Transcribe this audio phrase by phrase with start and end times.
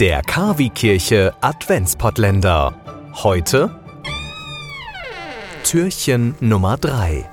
[0.00, 2.74] Der Kavi-Kirche Adventspottländer.
[3.22, 3.78] Heute
[5.62, 7.28] Türchen Nummer 3.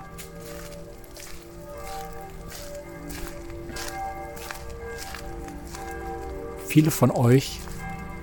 [6.67, 7.61] Viele von euch,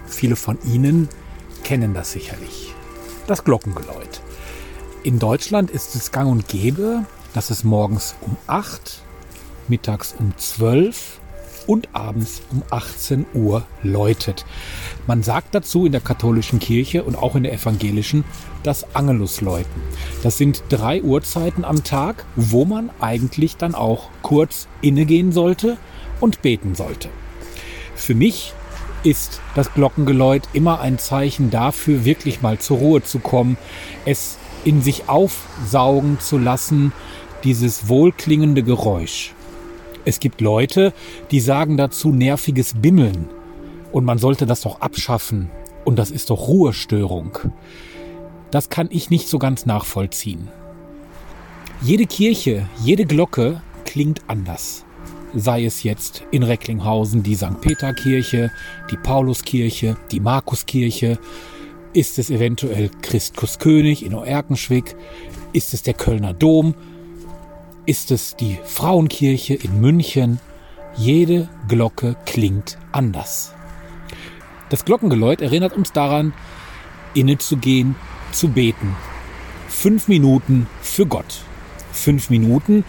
[0.07, 1.08] viele von Ihnen
[1.62, 2.74] kennen das sicherlich.
[3.26, 4.20] Das Glockengeläut.
[5.04, 9.00] In Deutschland ist es gang und gäbe, dass es morgens um 8,
[9.68, 11.18] mittags um 12
[11.66, 14.44] und abends um 18 Uhr läutet.
[15.06, 18.24] Man sagt dazu in der katholischen Kirche und auch in der evangelischen
[18.62, 19.82] das Angelusläuten.
[20.22, 25.77] Das sind drei Uhrzeiten am Tag, wo man eigentlich dann auch kurz innegehen sollte
[26.20, 27.08] und beten sollte.
[27.94, 28.52] Für mich
[29.05, 33.56] ist das Glockengeläut immer ein Zeichen dafür, wirklich mal zur Ruhe zu kommen,
[34.06, 36.92] es in sich aufsaugen zu lassen,
[37.44, 39.34] dieses wohlklingende Geräusch.
[40.04, 40.92] Es gibt Leute,
[41.30, 43.28] die sagen dazu nerviges Bimmeln.
[43.92, 45.50] Und man sollte das doch abschaffen.
[45.84, 47.38] Und das ist doch Ruhestörung.
[48.50, 50.48] Das kann ich nicht so ganz nachvollziehen.
[51.83, 54.84] Jede Kirche, jede Glocke klingt anders.
[55.34, 57.61] Sei es jetzt in Recklinghausen die St.
[57.61, 58.50] Peter-Kirche,
[58.91, 61.18] die Pauluskirche, die Markuskirche,
[61.92, 64.96] ist es eventuell Christus König in Oerkenschwick,
[65.52, 66.74] ist es der Kölner Dom,
[67.86, 70.40] ist es die Frauenkirche in München.
[70.96, 73.52] Jede Glocke klingt anders.
[74.70, 76.32] Das Glockengeläut erinnert uns daran,
[77.14, 77.94] innezugehen,
[78.32, 78.96] zu beten.
[79.68, 81.42] Fünf Minuten für Gott.
[81.92, 82.84] Fünf Minuten,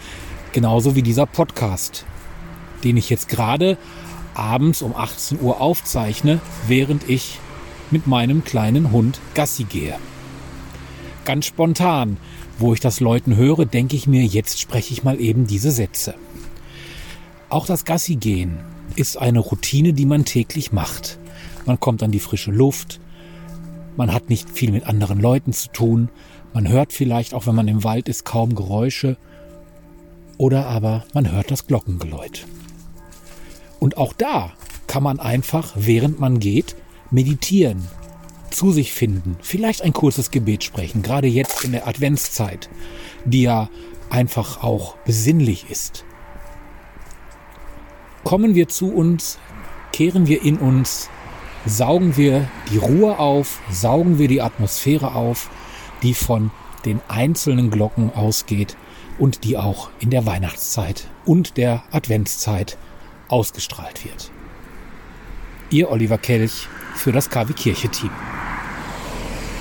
[0.52, 2.04] genauso wie dieser Podcast,
[2.82, 3.76] den ich jetzt gerade
[4.34, 7.38] abends um 18 Uhr aufzeichne, während ich
[7.90, 9.96] mit meinem kleinen Hund Gassi gehe.
[11.26, 12.18] Ganz spontan,
[12.56, 16.14] wo ich das Leuten höre, denke ich mir, jetzt spreche ich mal eben diese Sätze.
[17.48, 18.60] Auch das Gassi gehen
[18.94, 21.18] ist eine Routine, die man täglich macht.
[21.66, 23.00] Man kommt an die frische Luft,
[23.96, 26.10] man hat nicht viel mit anderen Leuten zu tun,
[26.54, 29.16] man hört vielleicht, auch wenn man im Wald ist, kaum Geräusche
[30.38, 32.46] oder aber man hört das Glockengeläut.
[33.80, 34.52] Und auch da
[34.86, 36.76] kann man einfach, während man geht,
[37.10, 37.82] meditieren,
[38.50, 42.68] zu sich finden, vielleicht ein kurzes Gebet sprechen, gerade jetzt in der Adventszeit,
[43.24, 43.68] die ja
[44.10, 46.04] einfach auch besinnlich ist.
[48.24, 49.38] Kommen wir zu uns,
[49.92, 51.08] kehren wir in uns,
[51.64, 55.50] saugen wir die Ruhe auf, saugen wir die Atmosphäre auf,
[56.02, 56.50] die von
[56.84, 58.76] den einzelnen Glocken ausgeht
[59.18, 62.76] und die auch in der Weihnachtszeit und der Adventszeit
[63.28, 64.30] ausgestrahlt wird.
[65.70, 68.10] Ihr Oliver Kelch für das KW Kirche Team.